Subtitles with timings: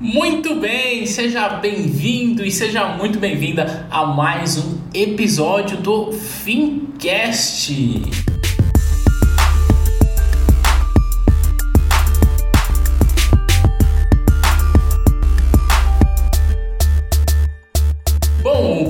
[0.00, 7.74] Muito bem, seja bem-vindo e seja muito bem-vinda a mais um episódio do Fincast.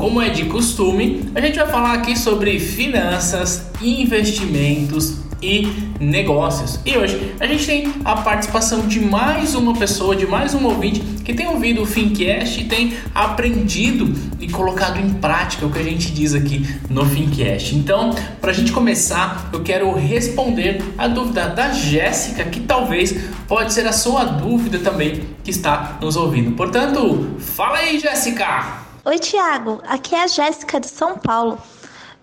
[0.08, 5.68] Como é de costume, a gente vai falar aqui sobre finanças, investimentos e
[6.00, 6.80] negócios.
[6.86, 11.00] E hoje a gente tem a participação de mais uma pessoa, de mais um ouvinte
[11.22, 15.82] que tem ouvido o Fincast e tem aprendido e colocado em prática o que a
[15.82, 17.76] gente diz aqui no Fincast.
[17.76, 23.14] Então, para a gente começar, eu quero responder a dúvida da Jéssica, que talvez
[23.46, 26.52] pode ser a sua dúvida também que está nos ouvindo.
[26.52, 28.87] Portanto, fala aí, Jéssica!
[29.08, 29.80] Oi, Tiago.
[29.88, 31.56] Aqui é a Jéssica de São Paulo.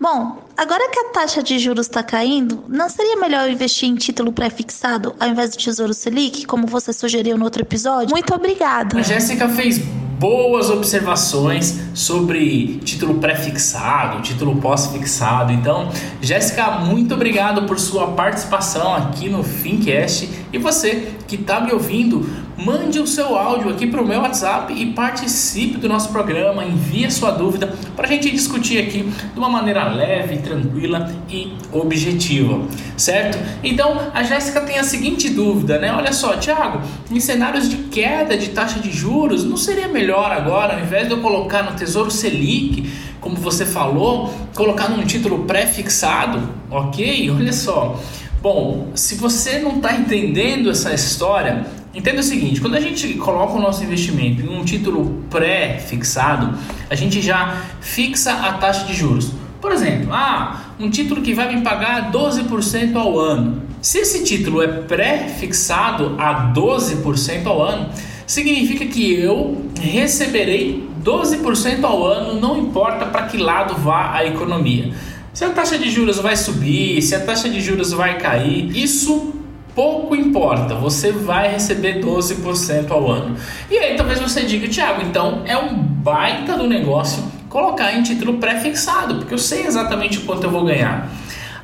[0.00, 4.30] Bom, agora que a taxa de juros está caindo, não seria melhor investir em título
[4.30, 8.10] pré-fixado ao invés do Tesouro Selic, como você sugeriu no outro episódio?
[8.12, 9.00] Muito obrigada.
[9.00, 9.80] A Jéssica fez
[10.18, 15.52] boas observações sobre título pré-fixado, título pós-fixado.
[15.52, 15.90] Então,
[16.22, 20.28] Jéssica, muito obrigado por sua participação aqui no Fincast.
[20.52, 24.72] E você que está me ouvindo, mande o seu áudio aqui para o meu WhatsApp
[24.72, 26.64] e participe do nosso programa.
[26.64, 31.52] Envie a sua dúvida para a gente discutir aqui de uma maneira leve, tranquila e
[31.72, 32.62] objetiva,
[32.96, 33.38] certo?
[33.62, 35.92] Então, a Jéssica tem a seguinte dúvida, né?
[35.92, 40.74] Olha só, Thiago, em cenários de queda de taxa de juros, não seria melhor agora,
[40.74, 46.48] ao invés de eu colocar no Tesouro Selic, como você falou, colocar num título pré-fixado,
[46.70, 47.30] ok?
[47.30, 48.00] Olha só.
[48.40, 53.54] Bom, se você não está entendendo essa história, entenda o seguinte: quando a gente coloca
[53.54, 56.56] o nosso investimento em um título pré-fixado,
[56.90, 59.32] a gente já fixa a taxa de juros.
[59.60, 63.62] Por exemplo, ah, um título que vai me pagar 12% ao ano.
[63.80, 67.88] Se esse título é pré-fixado a 12% ao ano,
[68.26, 74.92] significa que eu receberei 12% ao ano, não importa para que lado vá a economia.
[75.32, 79.34] Se a taxa de juros vai subir, se a taxa de juros vai cair, isso
[79.76, 83.36] pouco importa, você vai receber 12% ao ano.
[83.70, 88.38] E aí talvez você diga, Thiago, então é um baita do negócio colocar em título
[88.38, 91.10] pré-fixado, porque eu sei exatamente quanto eu vou ganhar.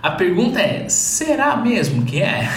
[0.03, 2.51] A pergunta é: será mesmo que é?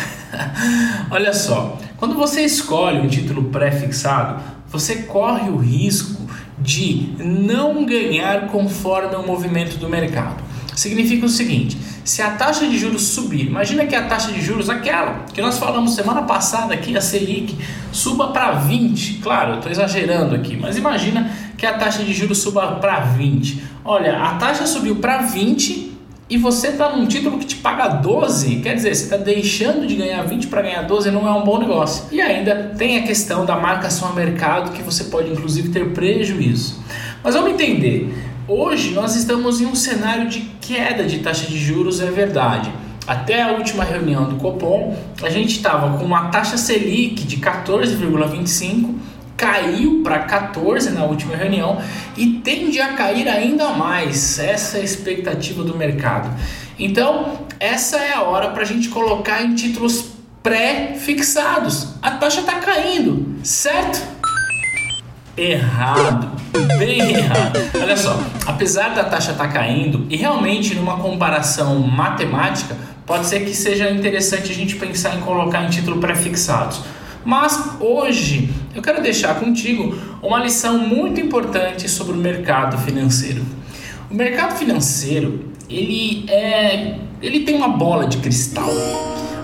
[1.10, 6.22] Olha só, quando você escolhe um título pré-fixado, você corre o risco
[6.60, 10.45] de não ganhar conforme o movimento do mercado
[10.75, 14.69] significa o seguinte: se a taxa de juros subir, imagina que a taxa de juros,
[14.69, 17.58] aquela que nós falamos semana passada aqui, a Selic,
[17.91, 19.19] suba para 20.
[19.19, 23.64] Claro, eu estou exagerando aqui, mas imagina que a taxa de juros suba para 20.
[23.84, 25.96] Olha, a taxa subiu para 20
[26.28, 29.96] e você está num título que te paga 12, quer dizer, você está deixando de
[29.96, 32.06] ganhar 20 para ganhar 12, não é um bom negócio.
[32.12, 36.81] E ainda tem a questão da marcação a mercado, que você pode inclusive ter prejuízo.
[37.24, 38.12] Mas vamos entender.
[38.48, 42.72] Hoje nós estamos em um cenário de queda de taxa de juros, é verdade.
[43.08, 48.94] Até a última reunião do Copom, a gente estava com uma taxa Selic de 14,25,
[49.36, 51.82] caiu para 14 na última reunião
[52.16, 54.38] e tende a cair ainda mais.
[54.38, 56.30] Essa é a expectativa do mercado.
[56.78, 60.06] Então, essa é a hora para a gente colocar em títulos
[60.44, 61.96] pré-fixados.
[62.00, 64.15] A taxa está caindo, certo?
[65.38, 66.35] Errado
[66.78, 67.59] bem errado.
[67.81, 72.75] Olha só, apesar da taxa estar tá caindo e realmente numa comparação matemática,
[73.06, 76.81] pode ser que seja interessante a gente pensar em colocar em título pré-fixados.
[77.23, 83.44] Mas hoje eu quero deixar contigo uma lição muito importante sobre o mercado financeiro.
[84.09, 88.69] O mercado financeiro ele é, ele tem uma bola de cristal.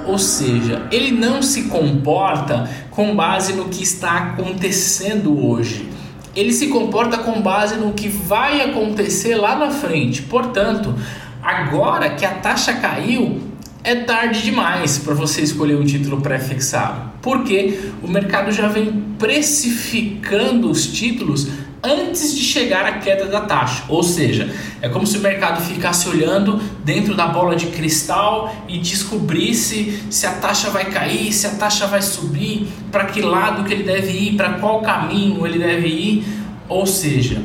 [0.07, 5.89] Ou seja, ele não se comporta com base no que está acontecendo hoje
[6.35, 10.21] ele se comporta com base no que vai acontecer lá na frente.
[10.21, 10.95] Portanto,
[11.41, 13.50] agora que a taxa caiu,
[13.83, 20.69] é tarde demais para você escolher um título pré-fixado, porque o mercado já vem precificando
[20.69, 21.47] os títulos
[21.83, 23.83] antes de chegar à queda da taxa.
[23.89, 28.77] Ou seja, é como se o mercado ficasse olhando dentro da bola de cristal e
[28.77, 33.73] descobrisse se a taxa vai cair, se a taxa vai subir, para que lado que
[33.73, 36.23] ele deve ir, para qual caminho ele deve ir.
[36.69, 37.41] Ou seja,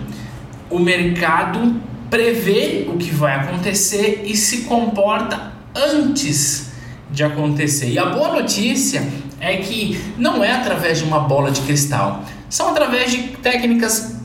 [0.68, 1.80] o mercado
[2.10, 6.70] prevê o que vai acontecer e se comporta antes
[7.10, 7.90] de acontecer.
[7.90, 9.06] E a boa notícia
[9.40, 14.15] é que não é através de uma bola de cristal, são através de técnicas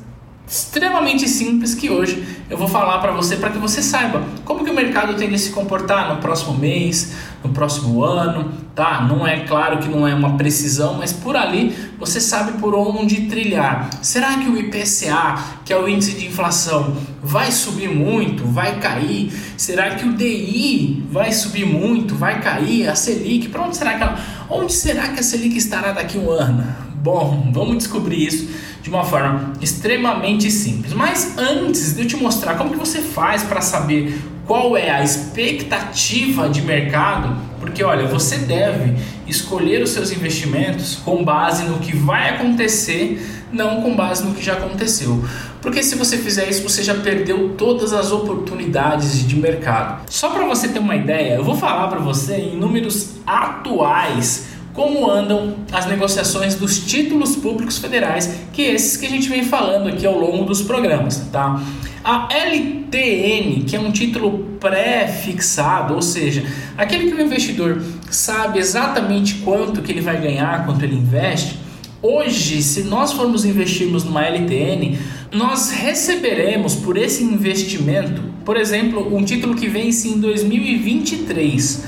[0.51, 4.69] extremamente simples que hoje eu vou falar para você para que você saiba como que
[4.69, 9.01] o mercado tende a se comportar no próximo mês, no próximo ano, tá?
[9.01, 13.27] Não é claro que não é uma precisão, mas por ali você sabe por onde
[13.27, 13.89] trilhar.
[14.01, 19.31] Será que o IPCA, que é o índice de inflação, vai subir muito, vai cair?
[19.55, 22.89] Será que o DI vai subir muito, vai cair?
[22.89, 24.19] A Selic, para onde será que ela,
[24.49, 26.91] onde será que a Selic estará daqui um ano?
[27.01, 30.93] Bom, vamos descobrir isso de uma forma extremamente simples.
[30.93, 35.03] Mas antes de eu te mostrar como que você faz para saber qual é a
[35.03, 38.95] expectativa de mercado, porque olha, você deve
[39.27, 44.43] escolher os seus investimentos com base no que vai acontecer, não com base no que
[44.43, 45.23] já aconteceu.
[45.61, 50.01] Porque se você fizer isso, você já perdeu todas as oportunidades de mercado.
[50.09, 55.09] Só para você ter uma ideia, eu vou falar para você em números atuais como
[55.09, 59.89] andam as negociações dos títulos públicos federais, que é esses que a gente vem falando
[59.89, 61.61] aqui ao longo dos programas, tá?
[62.03, 66.43] A LTN, que é um título pré-fixado, ou seja,
[66.77, 71.59] aquele que o investidor sabe exatamente quanto que ele vai ganhar, quanto ele investe,
[72.01, 74.97] hoje, se nós formos investirmos numa LTN,
[75.31, 81.83] nós receberemos por esse investimento, por exemplo, um título que vence em 2023,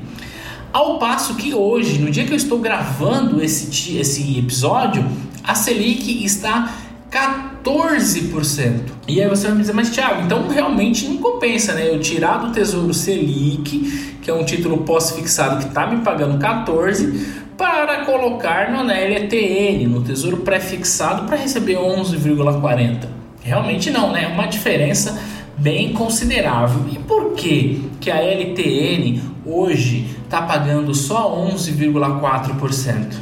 [0.72, 5.06] Ao passo que hoje, no dia que eu estou gravando esse, esse episódio,
[5.44, 6.74] a Selic está
[7.12, 8.84] 14%.
[9.06, 11.94] E aí você vai me dizer, mas Thiago, então realmente não compensa, né?
[11.94, 17.42] Eu tirar do Tesouro Selic, que é um título pós-fixado que está me pagando 14%,
[17.62, 23.08] para colocar no LTN, no Tesouro Pré-Fixado, para receber 11,40.
[23.44, 24.24] Realmente não, né?
[24.24, 25.22] É uma diferença
[25.60, 26.84] bem considerável.
[26.92, 33.14] E por que, que a LTN hoje está pagando só 11,4%?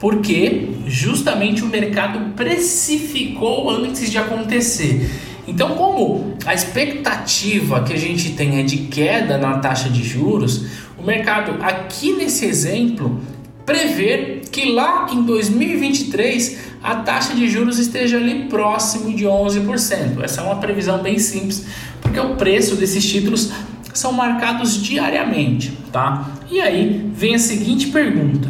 [0.00, 5.08] Porque justamente o mercado precificou antes de acontecer.
[5.46, 10.66] Então, como a expectativa que a gente tem é de queda na taxa de juros,
[10.98, 13.20] o mercado aqui nesse exemplo
[13.66, 20.22] prever que lá em 2023 a taxa de juros esteja ali próximo de 11%.
[20.22, 21.66] Essa é uma previsão bem simples,
[22.00, 23.50] porque o preço desses títulos
[23.92, 26.30] são marcados diariamente, tá?
[26.48, 28.48] E aí vem a seguinte pergunta: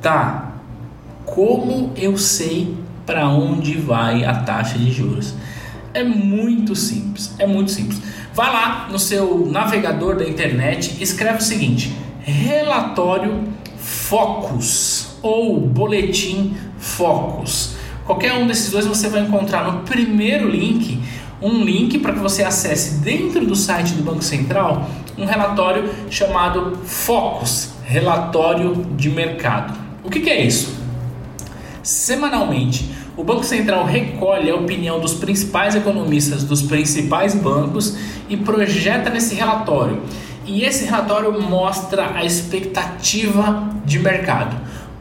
[0.00, 0.54] tá?
[1.26, 2.74] Como eu sei
[3.04, 5.34] para onde vai a taxa de juros?
[5.92, 8.00] É muito simples, é muito simples.
[8.32, 11.92] Vai lá no seu navegador da internet, escreve o seguinte:
[12.22, 13.44] relatório
[13.88, 17.74] Focus ou Boletim Focus.
[18.04, 21.00] Qualquer um desses dois você vai encontrar no primeiro link
[21.40, 26.76] um link para que você acesse dentro do site do Banco Central um relatório chamado
[26.84, 29.78] Focus, relatório de mercado.
[30.04, 30.76] O que, que é isso?
[31.82, 37.96] Semanalmente, o Banco Central recolhe a opinião dos principais economistas dos principais bancos
[38.28, 40.02] e projeta nesse relatório
[40.48, 44.56] e esse relatório mostra a expectativa de mercado.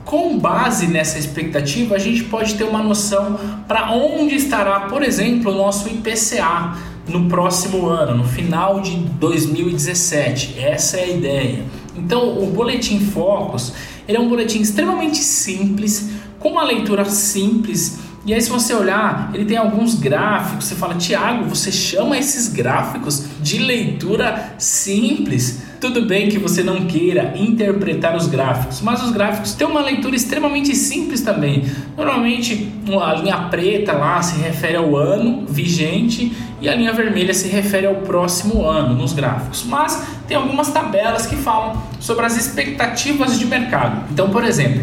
[0.06, 3.38] Com base nessa expectativa, a gente pode ter uma noção
[3.68, 10.57] para onde estará, por exemplo, o nosso IPCA no próximo ano, no final de 2017.
[10.60, 11.66] Essa é a ideia.
[11.95, 13.74] Então, o boletim Focus,
[14.07, 16.10] ele é um boletim extremamente simples,
[16.40, 20.66] com uma leitura simples e aí, se você olhar, ele tem alguns gráficos.
[20.66, 25.60] Você fala, Tiago, você chama esses gráficos de leitura simples.
[25.80, 30.16] Tudo bem que você não queira interpretar os gráficos, mas os gráficos têm uma leitura
[30.16, 31.66] extremamente simples também.
[31.96, 37.48] Normalmente, a linha preta lá se refere ao ano vigente e a linha vermelha se
[37.48, 39.64] refere ao próximo ano nos gráficos.
[39.68, 44.04] Mas tem algumas tabelas que falam sobre as expectativas de mercado.
[44.12, 44.81] Então, por exemplo,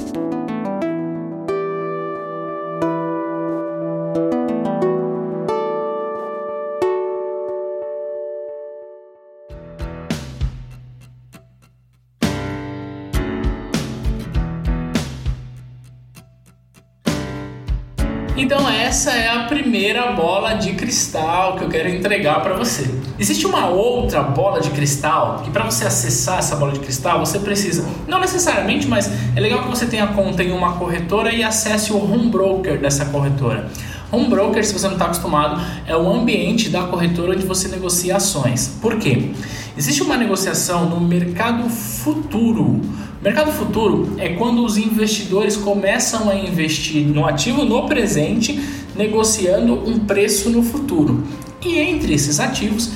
[18.36, 22.90] Então essa é a primeira bola de cristal que eu quero entregar para você.
[23.20, 27.40] Existe uma outra bola de cristal que para você acessar essa bola de cristal você
[27.40, 31.92] precisa, não necessariamente, mas é legal que você tenha conta em uma corretora e acesse
[31.92, 33.70] o home broker dessa corretora.
[34.12, 38.16] Home broker, se você não está acostumado, é o ambiente da corretora onde você negocia
[38.16, 38.78] ações.
[38.82, 39.32] Por quê?
[39.78, 42.82] Existe uma negociação no mercado futuro.
[43.22, 48.60] Mercado futuro é quando os investidores começam a investir no ativo no presente,
[48.96, 51.24] negociando um preço no futuro.
[51.64, 52.92] E entre esses ativos,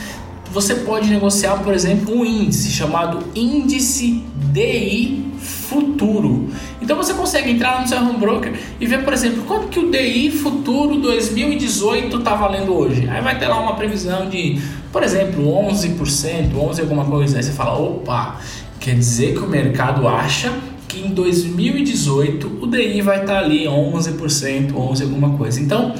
[0.51, 6.49] você pode negociar, por exemplo, um índice chamado índice DI futuro.
[6.81, 9.91] Então você consegue entrar no seu home broker e ver, por exemplo, quanto que o
[9.91, 13.07] DI futuro 2018 está valendo hoje.
[13.09, 14.59] Aí vai ter lá uma previsão de,
[14.91, 17.37] por exemplo, 11%, 11 alguma coisa.
[17.37, 18.39] Aí você fala, opa,
[18.79, 20.53] quer dizer que o mercado acha
[20.87, 25.59] que em 2018 o DI vai estar ali 11%, 11 alguma coisa.
[25.59, 25.93] Então,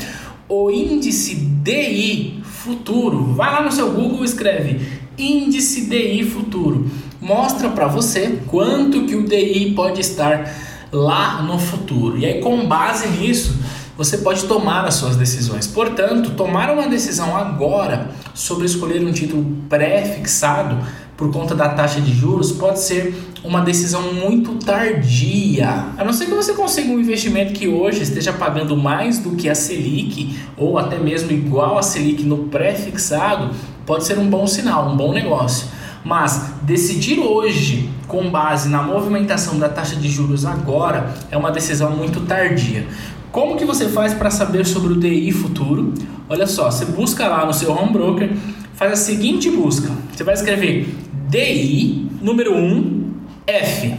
[0.47, 4.79] o índice DI futuro, vai lá no seu Google e escreve
[5.17, 6.89] índice DI futuro
[7.25, 10.53] mostra para você quanto que o DI pode estar
[10.91, 12.17] lá no futuro.
[12.17, 13.57] E aí com base nisso,
[13.97, 15.65] você pode tomar as suas decisões.
[15.65, 20.77] Portanto, tomar uma decisão agora sobre escolher um título pré-fixado
[21.17, 25.85] por conta da taxa de juros pode ser uma decisão muito tardia.
[25.97, 29.47] A não ser que você consiga um investimento que hoje esteja pagando mais do que
[29.47, 33.51] a Selic ou até mesmo igual a Selic no pré-fixado,
[33.85, 35.67] pode ser um bom sinal, um bom negócio.
[36.03, 41.91] Mas decidir hoje, com base na movimentação da taxa de juros agora, é uma decisão
[41.91, 42.85] muito tardia.
[43.31, 45.93] Como que você faz para saber sobre o DI futuro?
[46.29, 48.31] Olha só, você busca lá no seu home broker,
[48.75, 49.91] faz a seguinte busca.
[50.15, 50.87] Você vai escrever
[51.27, 53.13] DI número 1
[53.45, 53.95] F.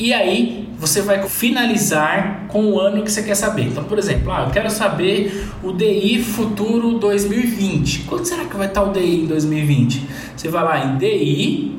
[0.00, 3.66] E aí você vai finalizar com o ano que você quer saber.
[3.66, 8.00] Então, por exemplo, ah, eu quero saber o DI futuro 2020.
[8.00, 10.08] Quanto será que vai estar o DI em 2020?
[10.36, 11.78] Você vai lá em DI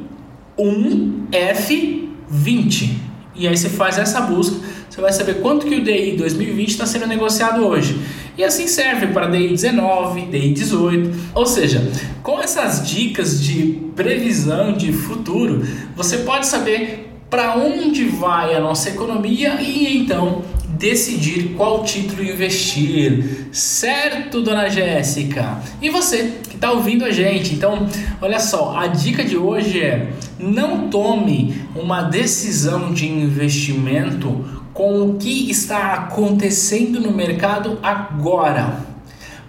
[0.58, 2.90] 1F20
[3.36, 4.56] e aí você faz essa busca,
[4.90, 8.00] você vai saber quanto que o DI 2020 está sendo negociado hoje.
[8.38, 11.32] E assim serve para DI 19, DI 18.
[11.34, 11.90] Ou seja,
[12.22, 15.66] com essas dicas de previsão de futuro,
[15.96, 20.44] você pode saber para onde vai a nossa economia e então
[20.78, 23.48] decidir qual título investir.
[23.52, 25.60] Certo, dona Jéssica?
[25.82, 27.56] E você que está ouvindo a gente?
[27.56, 27.88] Então,
[28.22, 34.46] olha só, a dica de hoje é: não tome uma decisão de investimento
[34.78, 38.78] com o que está acontecendo no mercado agora,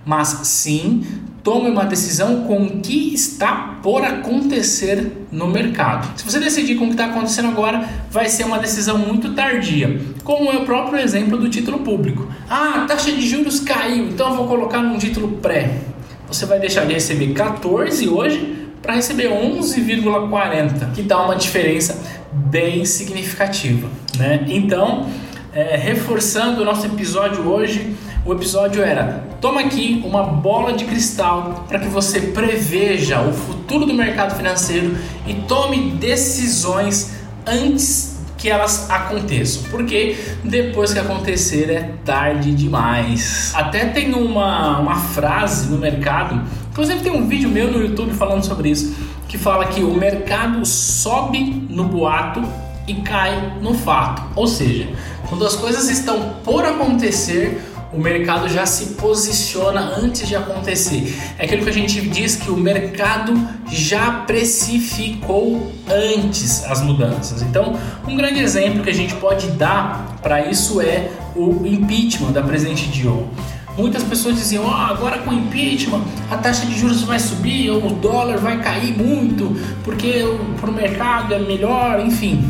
[0.03, 1.05] mas sim
[1.45, 6.19] tome uma decisão com o que está por acontecer no mercado.
[6.19, 10.01] Se você decidir com o que está acontecendo agora, vai ser uma decisão muito tardia,
[10.25, 12.27] como é o próprio exemplo do título público.
[12.49, 15.77] Ah, a taxa de juros caiu, então eu vou colocar num título pré.
[16.27, 22.85] Você vai deixar de receber 14 hoje para receber 11,40, que dá uma diferença bem
[22.85, 24.45] significativa, né?
[24.49, 25.09] Então,
[25.53, 31.65] é, reforçando o nosso episódio hoje, o episódio era: toma aqui uma bola de cristal
[31.69, 37.13] para que você preveja o futuro do mercado financeiro e tome decisões
[37.47, 43.53] antes que elas aconteçam, porque depois que acontecer é tarde demais.
[43.55, 48.45] Até tem uma, uma frase no mercado, inclusive tem um vídeo meu no YouTube falando
[48.45, 48.95] sobre isso,
[49.29, 52.43] que fala que o mercado sobe no boato
[52.87, 54.23] e cai no fato.
[54.35, 54.89] Ou seja,
[55.29, 61.15] quando as coisas estão por acontecer, o mercado já se posiciona antes de acontecer.
[61.39, 63.33] É aquilo que a gente diz que o mercado
[63.71, 67.43] já precificou antes as mudanças.
[67.43, 72.43] Então, um grande exemplo que a gente pode dar para isso é o impeachment da
[72.43, 73.29] presidente Dilma.
[73.79, 77.91] Muitas pessoas diziam: oh, agora com o impeachment a taxa de juros vai subir, o
[77.91, 80.25] dólar vai cair muito, porque
[80.61, 82.45] para o mercado é melhor, enfim.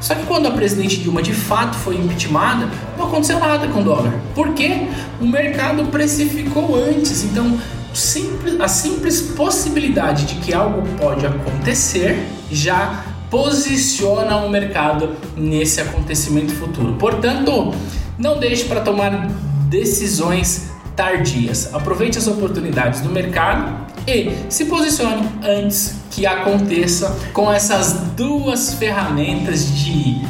[0.00, 3.84] Só que quando a presidente Dilma de fato foi impeachmentada, não aconteceu nada com o
[3.84, 4.12] dólar.
[4.34, 4.88] Por quê?
[5.20, 7.24] O mercado precificou antes.
[7.24, 7.58] Então,
[7.92, 16.52] simples, a simples possibilidade de que algo pode acontecer já posiciona o mercado nesse acontecimento
[16.54, 16.94] futuro.
[16.94, 17.74] Portanto,
[18.18, 19.30] não deixe para tomar
[19.74, 21.74] decisões tardias.
[21.74, 29.76] Aproveite as oportunidades do mercado e se posicione antes que aconteça com essas duas ferramentas
[29.76, 30.24] de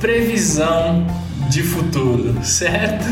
[0.00, 1.06] previsão
[1.48, 3.04] de futuro, certo?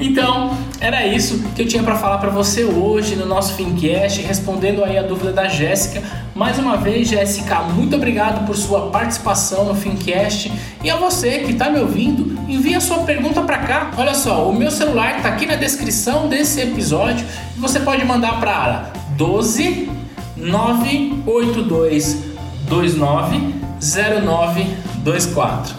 [0.00, 4.82] Então, era isso que eu tinha para falar para você hoje no nosso Fincast, respondendo
[4.82, 6.02] aí a dúvida da Jéssica.
[6.34, 10.50] Mais uma vez, Jéssica, muito obrigado por sua participação no Fincast
[10.82, 13.90] e a você que está me ouvindo envia sua pergunta para cá.
[13.98, 17.26] Olha só, o meu celular está aqui na descrição desse episódio
[17.60, 19.90] você pode mandar para 12
[20.34, 22.24] 982
[22.66, 25.74] 29 0924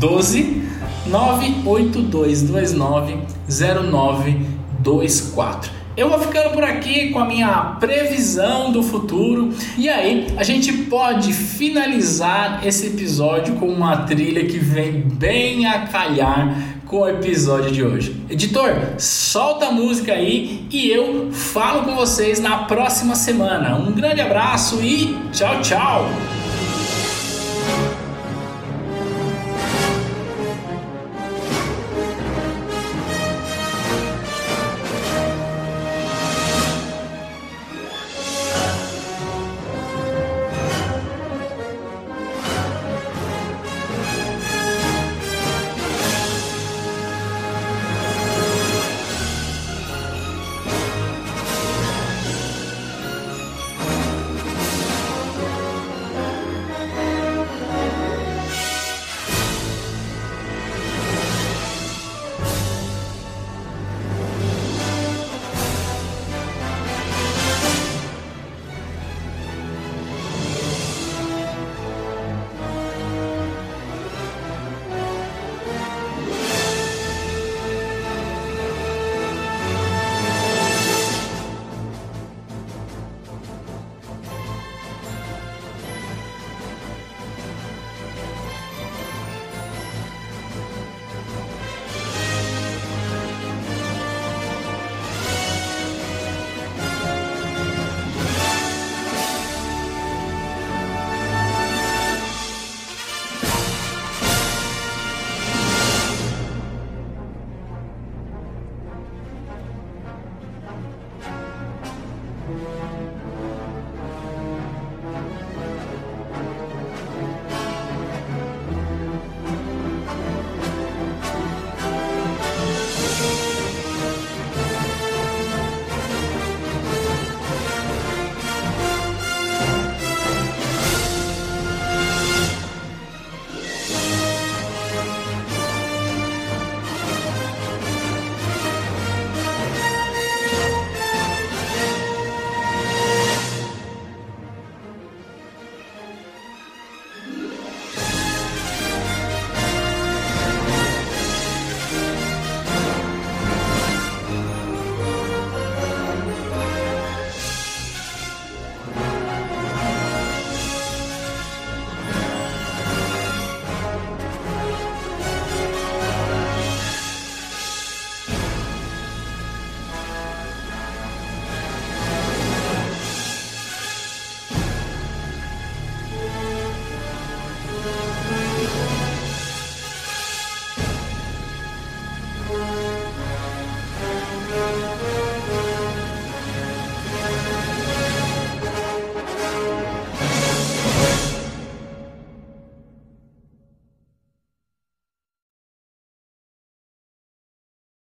[0.00, 0.62] 12
[1.08, 9.48] 982 29 0924 eu vou ficando por aqui com a minha previsão do futuro.
[9.78, 15.86] E aí, a gente pode finalizar esse episódio com uma trilha que vem bem a
[15.86, 18.14] calhar com o episódio de hoje.
[18.28, 23.76] Editor, solta a música aí e eu falo com vocês na próxima semana.
[23.76, 26.45] Um grande abraço e tchau, tchau!